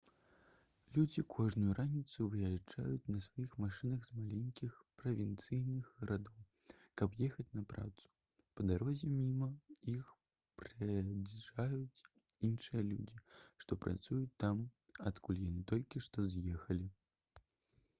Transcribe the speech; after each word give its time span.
людзі 0.97 1.23
кожную 1.33 1.73
раніцу 1.79 2.27
выязджаюць 2.35 3.09
на 3.15 3.19
сваіх 3.25 3.51
машынах 3.65 4.07
з 4.07 4.15
маленькіх 4.21 4.79
правінцыйных 5.01 5.91
гарадоў 5.99 6.39
каб 7.03 7.19
ехаць 7.29 7.47
на 7.59 7.65
працу 7.75 8.09
па 8.57 8.65
дарозе 8.73 9.11
міма 9.19 9.51
іх 9.95 10.09
праязджаюць 10.63 12.05
іншыя 12.51 12.85
людзі 12.91 13.23
што 13.65 13.81
працуюць 13.87 14.37
там 14.49 14.67
адкуль 15.13 15.45
яны 15.47 15.63
толькі 15.73 16.05
што 16.11 16.29
з'ехалі 16.37 16.91